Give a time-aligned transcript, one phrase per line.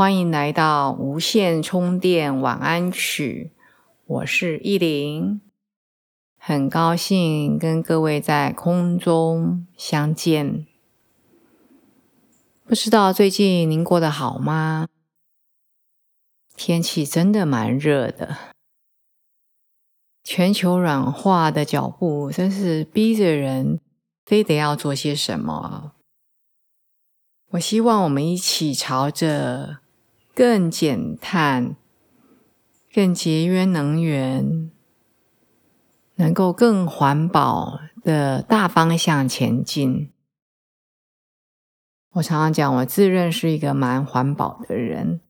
[0.00, 3.52] 欢迎来到无线充电晚安曲，
[4.06, 5.42] 我是依林，
[6.38, 10.66] 很高兴跟各位在空中相见。
[12.64, 14.88] 不知道最近您过得好吗？
[16.56, 18.38] 天气真的蛮热的，
[20.24, 23.78] 全球软化的脚步真是逼着人
[24.24, 25.92] 非得要做些什么。
[27.50, 29.80] 我希望我们一起朝着
[30.34, 31.76] 更减碳、
[32.92, 34.70] 更节约能源、
[36.14, 40.10] 能够更环保的大方向前进。
[42.12, 45.20] 我常常讲，我自认是一个蛮环保的人。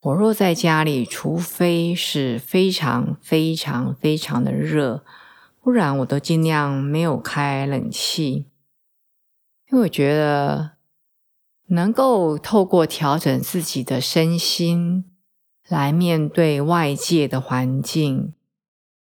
[0.00, 5.04] 我若在家里，除非是非常非常非常的热，
[5.60, 8.46] 不然我都尽量没有开冷气，
[9.70, 10.79] 因为我觉得。
[11.72, 15.04] 能够透过调整自己的身心
[15.68, 18.34] 来面对外界的环境，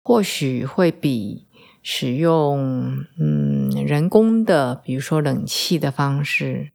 [0.02, 1.46] 或许会比
[1.82, 6.72] 使用嗯人工的，比如说冷气的方式，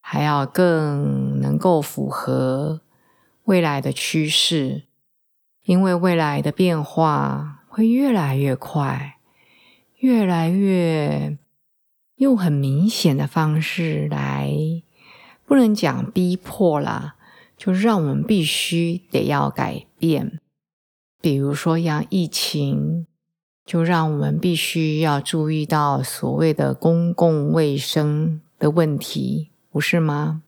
[0.00, 2.82] 还要更能够符合
[3.44, 4.84] 未来的趋势。
[5.64, 9.18] 因为未来的变化会越来越快，
[9.98, 11.38] 越来越
[12.16, 14.52] 用很明显的方式来。
[15.44, 17.16] 不能讲逼迫啦，
[17.56, 20.40] 就让我们必须得要改变。
[21.20, 23.06] 比如说，像疫情，
[23.64, 30.42] 就让我们必须要注意到所谓的公共卫生的问题，不是吗？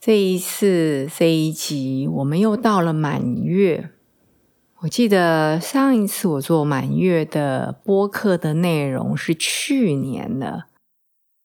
[0.00, 3.97] 这一次这一集，我们又到了满月。
[4.82, 10.66] 我记得上一次我做满月的播客的内容是去年的，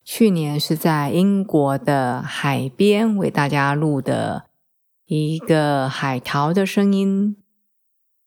[0.04, 4.44] 去年是在英国的海边为大家录的
[5.06, 7.36] 一个海淘的声音。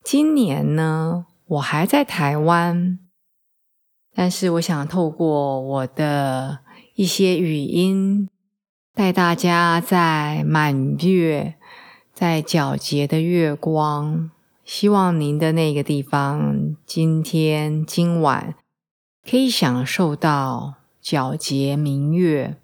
[0.04, 2.98] 今年呢，我还在台湾，
[4.14, 6.58] 但是我想透过我的
[6.96, 8.28] 一些语音，
[8.92, 11.54] 带大家在满月，
[12.12, 14.30] 在皎洁的月光。
[14.68, 18.54] 希望您的那个地方，今天今晚
[19.24, 22.58] 可以享受到皎洁明月。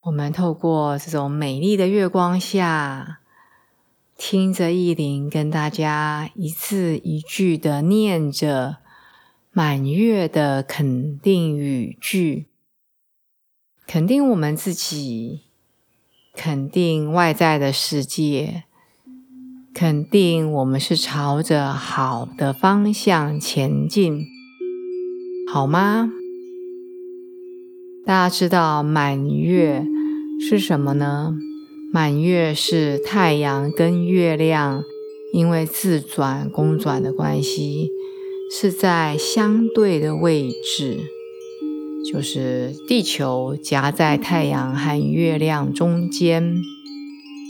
[0.00, 3.20] 我们透过这种美丽的月光下，
[4.18, 8.78] 听着意林跟大家一字一句的念着
[9.52, 12.48] 满月的肯定语句，
[13.86, 15.42] 肯定我们自己，
[16.34, 18.64] 肯定外在的世界。
[19.72, 24.26] 肯定我们是朝着好的方向前进，
[25.50, 26.10] 好吗？
[28.04, 29.86] 大家知道满月
[30.40, 31.36] 是什么呢？
[31.92, 34.82] 满月是太阳跟月亮
[35.32, 37.90] 因为自转公转的关系，
[38.52, 40.98] 是在相对的位置，
[42.12, 46.56] 就是地球夹在太阳和月亮中间。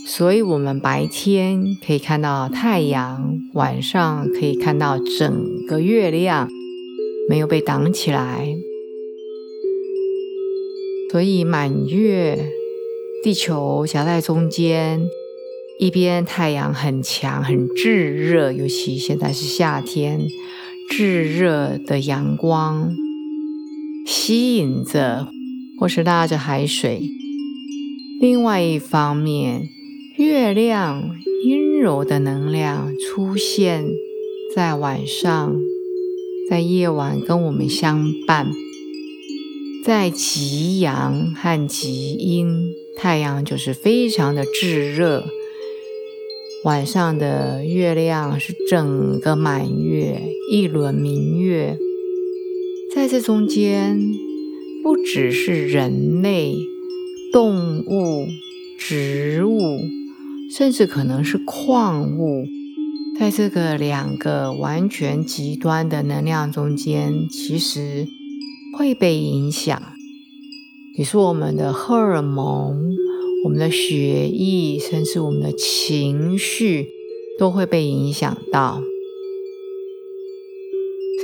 [0.05, 6.49] 所以，我们白天可以看到太阳，晚上可以看到整个月亮，
[7.29, 8.55] 没有被挡起来。
[11.11, 12.51] 所以，满月，
[13.23, 15.01] 地球夹在中间，
[15.79, 20.27] 一边太阳很强、很炙热，尤其现在是夏天，
[20.89, 22.93] 炙热的阳光
[24.05, 25.27] 吸引着
[25.79, 27.01] 或是拉着海水。
[28.19, 29.69] 另外一方面，
[30.21, 33.87] 月亮阴柔的能量出现
[34.55, 35.59] 在晚上，
[36.47, 38.51] 在夜晚跟我们相伴，
[39.83, 45.25] 在极阳和极阴，太阳就是非常的炙热，
[46.65, 50.21] 晚上的月亮是整个满月，
[50.51, 51.79] 一轮明月，
[52.93, 53.99] 在这中间，
[54.83, 56.55] 不只是人类、
[57.33, 58.27] 动物、
[58.77, 59.79] 植物。
[60.57, 62.45] 甚至可能是矿物，
[63.17, 68.05] 在这个两个完全极端的能量中间，其实
[68.77, 69.81] 会被影响。
[70.93, 72.91] 比如说，我们的荷尔蒙、
[73.45, 76.89] 我们的血液，甚至我们的情绪，
[77.39, 78.83] 都会被影响到。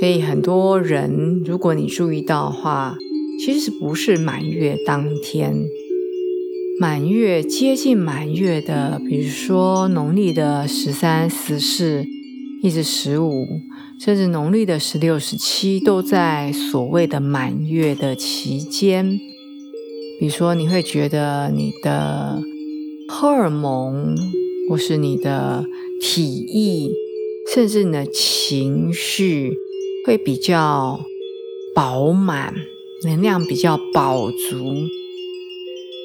[0.00, 2.96] 所以，很多人，如果你注意到的话，
[3.44, 5.66] 其实不是满月当天。
[6.80, 12.06] 满月接近满月的，比如说农历的十三、十四，
[12.62, 13.60] 一直十五，
[13.98, 19.18] 甚至农历的十六、十七，都在所谓的满月的期间。
[20.20, 22.40] 比如说，你会觉得你的
[23.08, 24.16] 荷尔蒙，
[24.70, 25.64] 或是你的
[26.00, 26.92] 体液，
[27.52, 29.52] 甚至你的情绪，
[30.06, 31.00] 会比较
[31.74, 32.54] 饱满，
[33.02, 34.86] 能量比较饱足。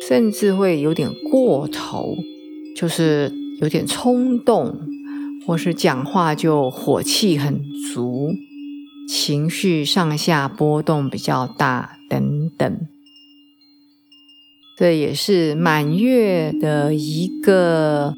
[0.07, 2.15] 甚至会有点过头，
[2.75, 4.75] 就是有点冲动，
[5.45, 7.61] 或是讲话就火气很
[7.93, 8.33] 足，
[9.07, 12.77] 情绪上下波动比较大等等。
[14.77, 18.15] 这也是满月的一个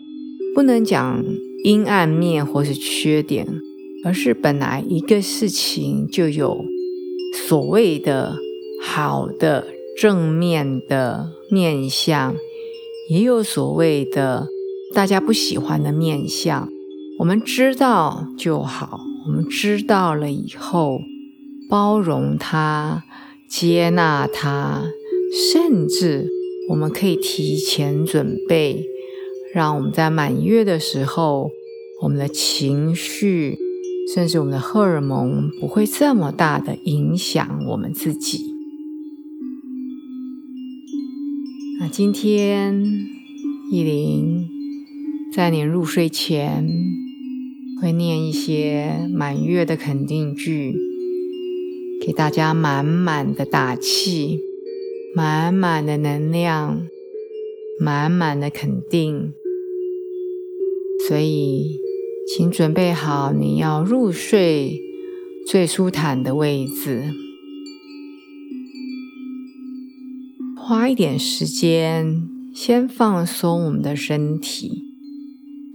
[0.56, 1.24] 不能讲
[1.64, 3.46] 阴暗面或是缺点，
[4.04, 6.66] 而是本来一个事情就有
[7.48, 8.36] 所谓的
[8.82, 9.68] 好的。
[9.98, 12.36] 正面的面相，
[13.10, 14.50] 也有所谓的
[14.94, 16.68] 大家不喜欢的面相。
[17.18, 21.00] 我们知道就好，我们知道了以后，
[21.70, 23.06] 包容它，
[23.48, 24.84] 接纳它，
[25.32, 26.28] 甚至
[26.72, 28.84] 我们可以提前准备，
[29.54, 31.50] 让我们在满月的时候，
[32.04, 33.58] 我们的情绪，
[34.14, 38.55] 甚至我们的荷尔蒙，不会这么大的影响我们自己。
[41.92, 42.84] 今天，
[43.72, 44.48] 意林
[45.32, 46.68] 在你入睡前
[47.82, 50.76] 会念一些满月的肯定句，
[52.02, 54.40] 给大家满满的打气，
[55.16, 56.88] 满满的能量，
[57.80, 59.34] 满满的肯定。
[61.08, 61.80] 所以，
[62.28, 64.82] 请准备好你要入睡
[65.48, 67.25] 最舒坦的位置。
[70.68, 74.82] 花一点时间，先放松我们的身体。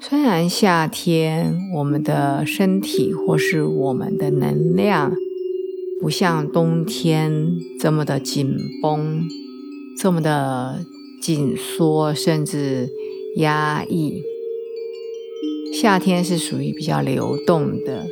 [0.01, 5.13] 虽然夏天我们的身体或是我们的能量
[6.01, 8.53] 不像冬天这么的紧
[8.83, 9.29] 绷、
[9.97, 10.85] 这么的
[11.23, 12.89] 紧缩，甚至
[13.37, 14.21] 压抑。
[15.73, 18.09] 夏天是属于比较流动的，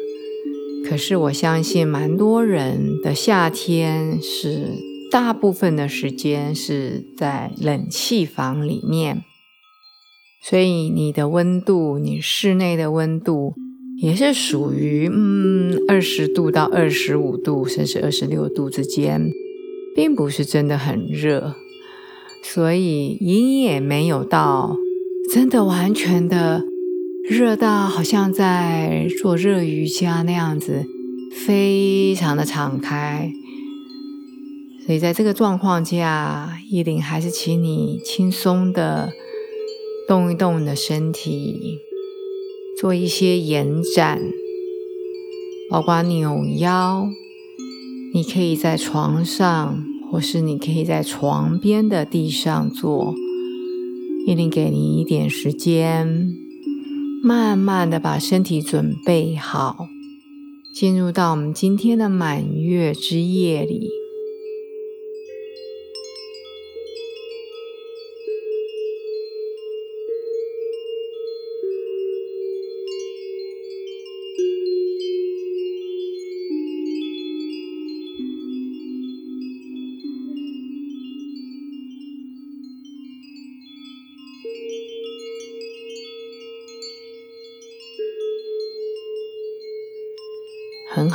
[0.89, 4.87] 可是我相信蛮多人的夏天是。
[5.11, 9.25] 大部分的时间是在冷气房里面，
[10.43, 13.55] 所以你的温度，你室内的温度
[14.03, 19.31] 也是属于嗯二十度到二十五度，甚至二十六度之间，
[19.95, 21.55] 并不是真的很热，
[22.43, 24.77] 所以你也没有到
[25.33, 26.63] 真的完全的
[27.29, 30.85] 热到好像在做热瑜伽那样子，
[31.47, 33.33] 非常的敞开。
[34.89, 39.13] 所以在这个状况下，依林还是请你轻松的
[40.09, 41.77] 动一动你的身体，
[42.81, 44.19] 做一些延展，
[45.71, 47.07] 包括扭腰。
[48.15, 53.15] 你可以在床上，或是你可以在床边的地上做。
[54.27, 56.35] 依林给你一点时间，
[57.23, 59.87] 慢慢的把身体准备好，
[60.75, 63.98] 进入到我们今天的满月之夜里。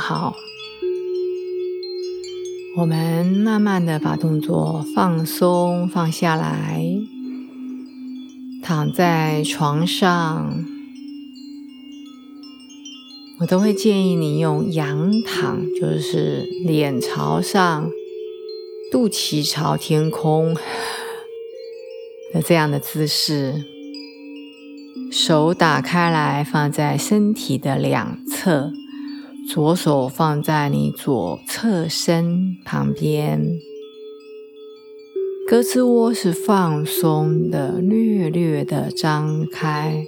[0.06, 0.36] 好，
[2.76, 6.84] 我们慢慢的把动作放松放下来，
[8.62, 10.62] 躺在床上，
[13.40, 17.88] 我都会建议你用仰躺，就是脸朝上，
[18.92, 20.54] 肚脐朝天空
[22.34, 23.64] 的这样的姿势，
[25.10, 28.70] 手打开来放在身体的两侧。
[29.46, 33.58] 左手放在你左侧身旁边，
[35.48, 40.04] 胳肢窝是放松的，略略的张开，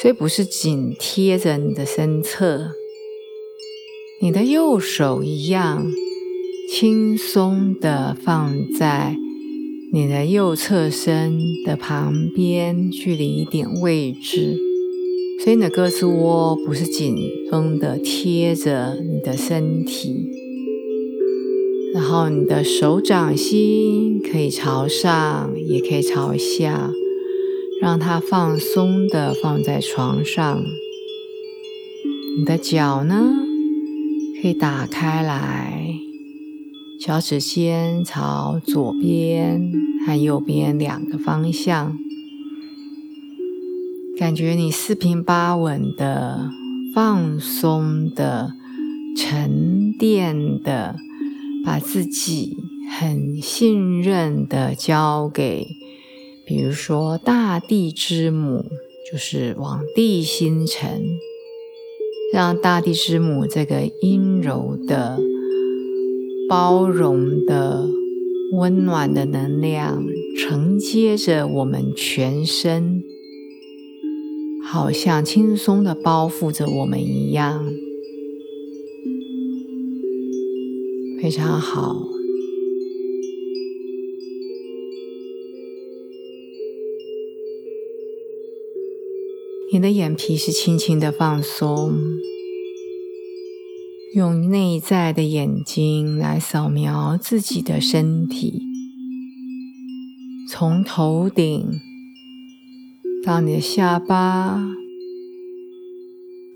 [0.00, 2.70] 所以不是紧贴着你的身侧，
[4.22, 5.86] 你的右手一样
[6.70, 9.14] 轻松的放在
[9.92, 14.63] 你的右侧身的旁边，距离一点位置。
[15.44, 17.14] 所以你的胳肢窝不是紧
[17.50, 20.26] 绷的贴着你的身体，
[21.92, 26.90] 然后你的手掌心可以朝上，也可以朝下。
[27.82, 30.64] 让它放松的放在床上，
[32.38, 33.34] 你的脚呢
[34.40, 35.94] 可以打开来，
[36.98, 39.70] 脚趾尖朝左边
[40.06, 41.98] 和右边两个方向，
[44.16, 46.48] 感觉你四平八稳的、
[46.94, 48.52] 放松的、
[49.16, 50.94] 沉淀的，
[51.64, 52.56] 把自己
[52.96, 55.66] 很信任的交给。
[56.46, 58.64] 比如说，大地之母
[59.10, 61.02] 就是往地心沉，
[62.32, 65.18] 让大地之母这个阴柔的、
[66.48, 67.88] 包容的、
[68.52, 70.04] 温暖的能量
[70.38, 73.02] 承接着我们全身，
[74.66, 77.72] 好像轻松的包覆着我们一样，
[81.20, 82.08] 非常好。
[89.72, 91.98] 你的眼皮是轻轻的放松，
[94.14, 98.62] 用内在的眼睛来扫描自己的身体，
[100.48, 101.80] 从头顶
[103.24, 104.76] 到你的下巴，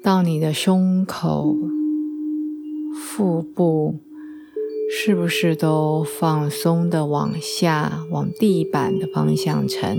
[0.03, 1.57] 到你的胸口、
[2.95, 4.01] 腹部，
[4.93, 9.99] 是不是都放松的往下，往地板的方向沉？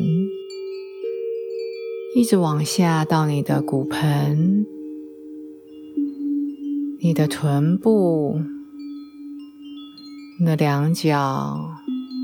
[2.15, 4.67] 一直往下到你的骨盆、
[7.01, 8.41] 你的臀部、
[10.39, 11.71] 你的两脚，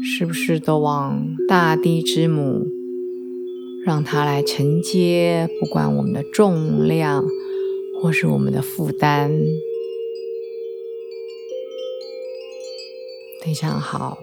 [0.03, 2.67] 是不是都往大地之母，
[3.85, 5.47] 让它来承接？
[5.59, 7.23] 不管我们的重量
[8.01, 9.31] 或是我们的负担，
[13.43, 14.17] 非常好。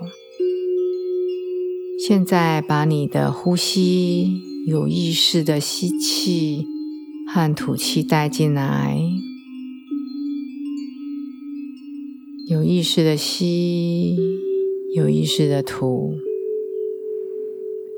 [1.98, 4.50] 现在把你的呼吸。
[4.64, 6.64] 有意识的吸气
[7.26, 8.96] 和吐气带进来，
[12.46, 14.16] 有意识的吸，
[14.94, 16.14] 有意识的吐。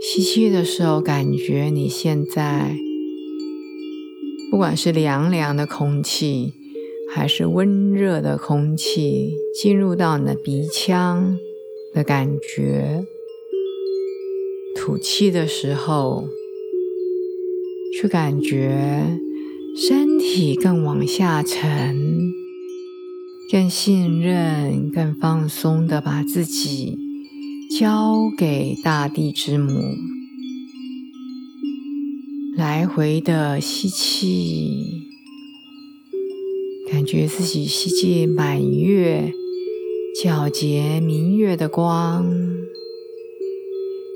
[0.01, 2.77] 吸气的时候，感觉你现在
[4.51, 6.53] 不管是凉凉的空气，
[7.13, 11.37] 还是温热的空气，进入到你的鼻腔
[11.95, 13.05] 的感觉。
[14.77, 16.29] 吐气的时候。
[17.97, 19.21] 去感觉
[19.77, 21.97] 身体更往下沉，
[23.53, 26.99] 更信任、更放松的把自己
[27.77, 29.97] 交给大地之母，
[32.57, 35.03] 来回的吸气，
[36.89, 39.33] 感觉自己吸进满月、
[40.23, 42.33] 皎洁明月的光，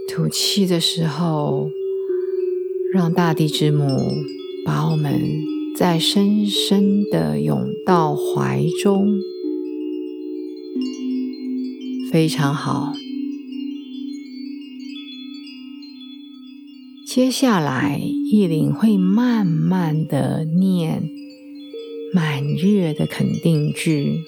[0.09, 1.71] 吐气的时候。
[2.91, 3.85] 让大地之母
[4.65, 5.21] 把我们
[5.77, 9.07] 再深深的拥到怀中，
[12.11, 12.95] 非常好。
[17.19, 21.11] 接下来，意林会慢慢的念
[22.15, 24.21] 满月的肯定句。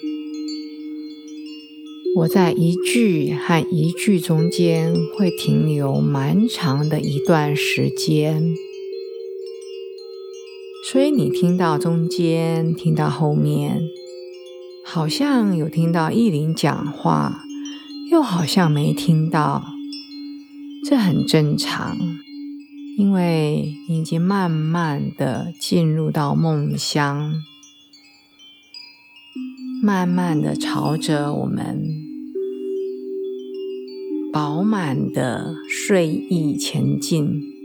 [2.16, 8.52] 我在一句和一句中间会停留蛮长的一段时间，
[10.90, 13.82] 所以你听到中间，听到后面，
[14.84, 17.44] 好像有听到意林讲话，
[18.10, 19.62] 又好像没听到，
[20.84, 21.96] 这很正常，
[22.96, 27.34] 因为你已经慢慢的进入到梦乡。
[29.82, 31.88] 慢慢的朝着我们
[34.30, 37.59] 饱满的睡意前进。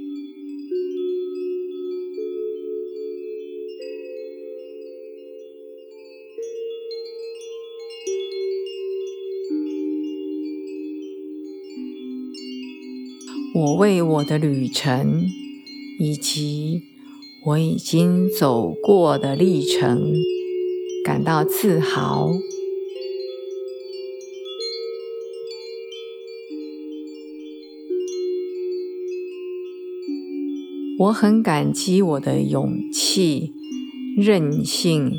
[13.56, 15.26] 我为我的旅程
[16.00, 16.84] 以及
[17.48, 20.14] 我已经走过的历程。
[21.06, 22.32] 感到自豪。
[30.98, 33.54] 我很感激我的勇气、
[34.18, 35.12] 韧性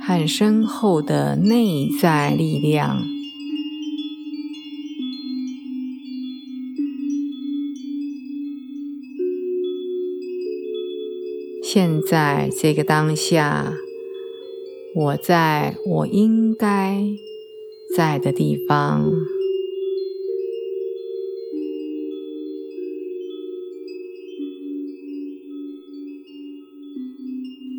[0.00, 3.19] 和深厚的内在力量。
[11.72, 13.74] 现在这个当下，
[14.92, 17.00] 我在我应该
[17.96, 19.08] 在的地方。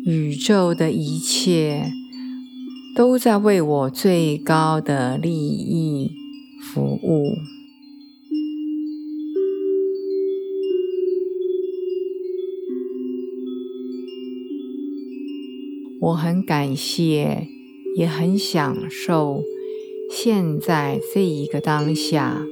[0.06, 1.92] 宇宙的一切
[2.96, 6.12] 都在为我最高的利益
[6.62, 7.34] 服务。
[16.02, 17.46] 我很感谢，
[17.94, 19.44] 也很享受
[20.10, 22.44] 现在这一个当下。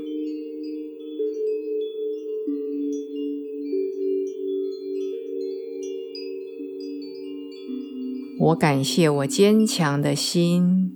[8.39, 10.93] 我感谢我坚强的心、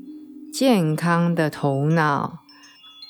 [0.52, 2.44] 健康的头脑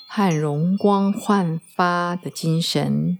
[0.08, 3.18] 和容光焕发的精神。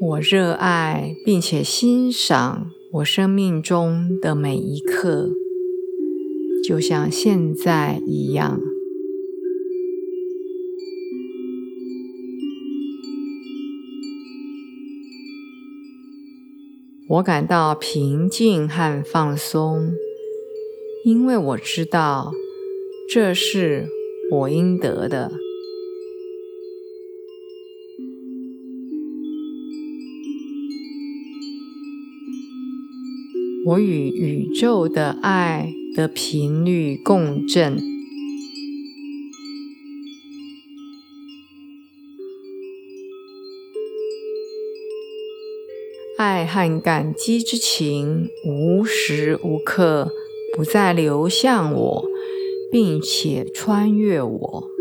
[0.00, 5.30] 我热爱并且欣赏我生命中的每一刻，
[6.64, 8.60] 就像现在一样。
[17.08, 19.90] 我感到平静和放松，
[21.04, 22.30] 因为我知道
[23.10, 23.88] 这是
[24.30, 25.32] 我应得的。
[33.66, 37.76] 我与宇宙的爱的频率共振，
[46.16, 50.10] 爱和感激之情无时无刻
[50.56, 52.04] 不再流向我，
[52.72, 54.77] 并且穿越我。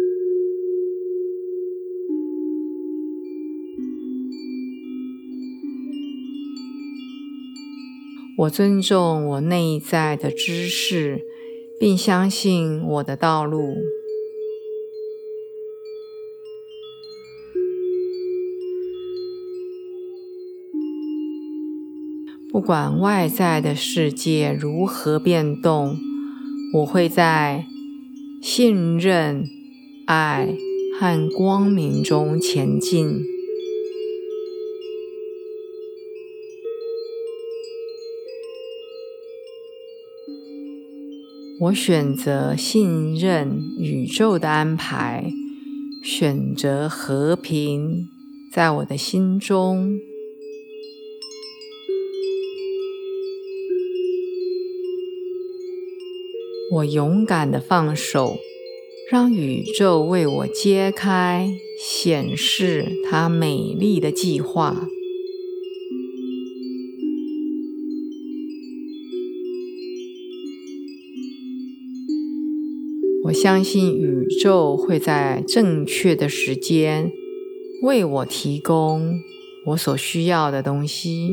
[8.38, 11.22] 我尊重我内在的知识，
[11.80, 13.74] 并相信我的道路。
[22.52, 25.98] 不管外在的世界如何变动，
[26.76, 27.66] 我会在
[28.40, 29.46] 信任、
[30.06, 30.56] 爱
[31.00, 33.37] 和光明中前进。
[41.60, 45.34] 我选择信任宇宙的安排，
[46.04, 48.08] 选择和平
[48.54, 49.98] 在我的心中。
[56.76, 58.38] 我勇敢的放手，
[59.10, 61.50] 让宇宙为我揭开、
[61.82, 64.88] 显示它美丽的计划。
[73.28, 77.12] 我相信宇宙会在正确的时间
[77.84, 79.20] 为我提供
[79.66, 81.32] 我所需要的东西。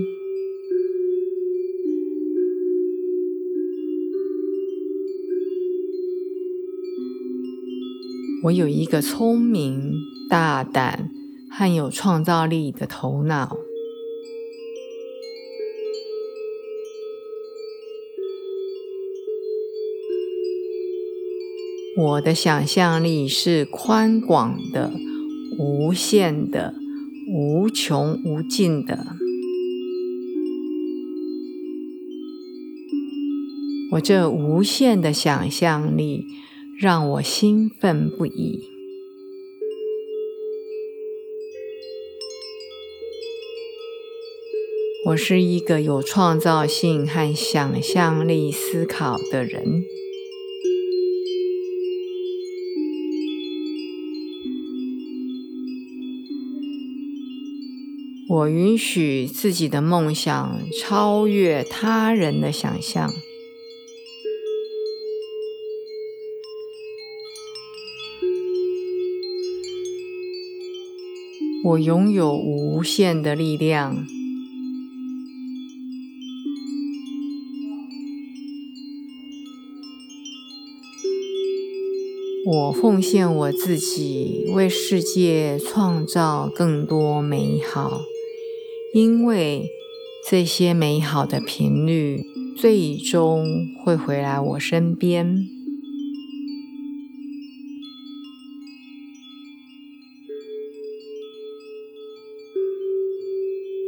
[8.45, 9.93] 我有一个聪明、
[10.29, 11.11] 大胆
[11.49, 13.57] 和有创造力的头脑。
[21.97, 24.91] 我的想象力是宽广的、
[25.57, 26.75] 无限的、
[27.29, 29.15] 无穷无尽的。
[33.93, 36.27] 我这无限的想象力
[36.77, 38.65] 让我兴奋不已。
[45.07, 49.85] 我是一个有创造性和想象力思考的人。
[58.27, 63.11] 我允许自己的梦想超越他人的想象。
[71.65, 74.07] 我拥有无限的力量。
[82.47, 88.03] 我奉献我自己，为世界创造更多美好，
[88.95, 89.69] 因为
[90.31, 92.23] 这些美好的频率
[92.57, 93.45] 最终
[93.85, 95.49] 会回来我身边。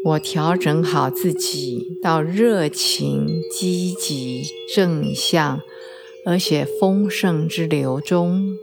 [0.06, 4.42] 我调整好自己，到热情、积极、
[4.74, 5.60] 正向。
[6.24, 8.58] 而且丰盛之流中，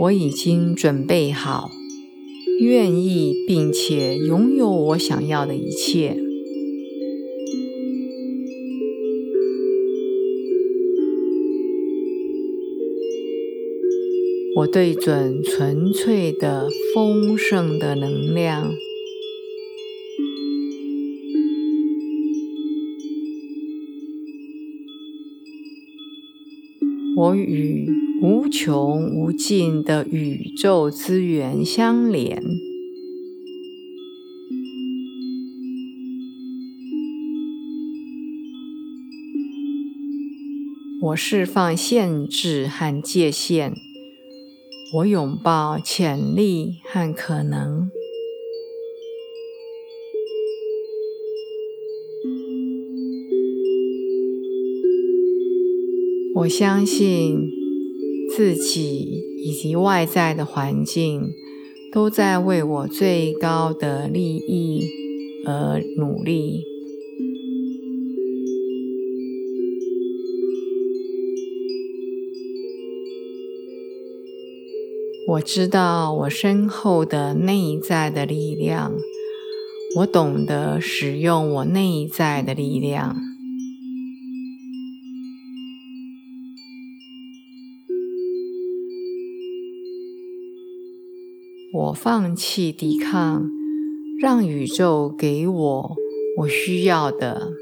[0.00, 1.72] 我已经准备好，
[2.60, 6.16] 愿意并且拥有我想要的一切。
[14.58, 18.72] 我对准纯粹的丰盛的能量。
[27.16, 32.42] 我与无穷无尽的宇宙资源相连，
[41.00, 43.72] 我释放限制和界限，
[44.96, 47.90] 我拥抱潜力和可能。
[56.34, 57.57] 我相信
[58.36, 61.30] 自己以及外在的环境
[61.92, 64.88] 都在为我最高的利益
[65.46, 66.64] 而努力。
[75.28, 78.94] 我知道我身后的内在的力量，
[79.96, 83.27] 我懂得使用我内在的力量。
[91.70, 93.50] 我放弃抵抗，
[94.18, 95.96] 让宇宙给我
[96.38, 97.52] 我需要的。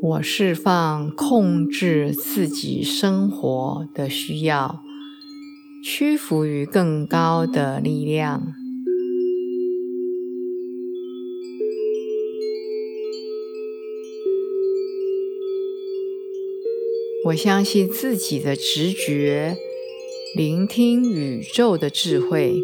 [0.00, 4.82] 我释放控制自己生活的需要，
[5.84, 8.61] 屈服于更高的力量。
[17.26, 19.56] 我相信自己的直觉，
[20.36, 22.56] 聆听宇宙的智慧，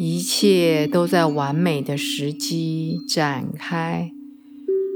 [0.00, 4.10] 一切都在完美的时机展开。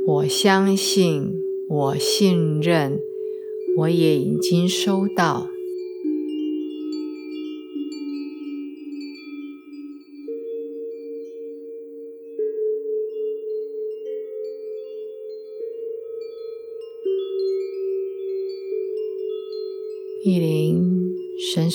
[0.09, 1.31] 我相信，
[1.71, 2.99] 我信任，
[3.79, 5.47] 我也已经收到。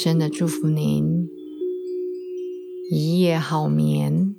[0.04, 1.30] 真的祝福您，
[2.90, 4.31] 一夜好眠。